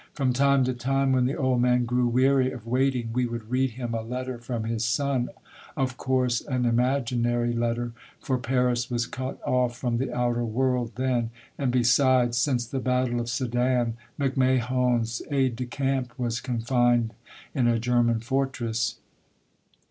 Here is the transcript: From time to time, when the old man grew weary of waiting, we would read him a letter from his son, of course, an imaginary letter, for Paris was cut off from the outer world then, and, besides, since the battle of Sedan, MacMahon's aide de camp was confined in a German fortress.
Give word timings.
From 0.13 0.33
time 0.33 0.63
to 0.63 0.73
time, 0.73 1.11
when 1.11 1.27
the 1.27 1.35
old 1.35 1.61
man 1.61 1.85
grew 1.85 2.07
weary 2.07 2.51
of 2.51 2.65
waiting, 2.65 3.11
we 3.13 3.27
would 3.27 3.51
read 3.51 3.69
him 3.69 3.93
a 3.93 4.01
letter 4.01 4.39
from 4.39 4.63
his 4.63 4.83
son, 4.83 5.29
of 5.77 5.95
course, 5.95 6.41
an 6.41 6.65
imaginary 6.65 7.53
letter, 7.53 7.91
for 8.19 8.39
Paris 8.39 8.89
was 8.89 9.05
cut 9.05 9.39
off 9.45 9.77
from 9.77 9.99
the 9.99 10.11
outer 10.11 10.43
world 10.43 10.93
then, 10.95 11.29
and, 11.55 11.71
besides, 11.71 12.35
since 12.39 12.65
the 12.65 12.79
battle 12.79 13.19
of 13.19 13.29
Sedan, 13.29 13.93
MacMahon's 14.19 15.21
aide 15.29 15.55
de 15.55 15.67
camp 15.67 16.17
was 16.17 16.41
confined 16.41 17.13
in 17.53 17.67
a 17.67 17.77
German 17.77 18.21
fortress. 18.21 18.95